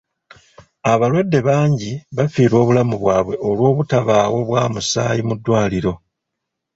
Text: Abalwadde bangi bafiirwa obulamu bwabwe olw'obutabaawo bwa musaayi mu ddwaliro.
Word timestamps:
Abalwadde 0.91 1.39
bangi 1.47 1.91
bafiirwa 2.15 2.57
obulamu 2.63 2.95
bwabwe 3.03 3.35
olw'obutabaawo 3.49 4.37
bwa 4.47 4.63
musaayi 4.73 5.21
mu 5.27 5.33
ddwaliro. 5.37 5.93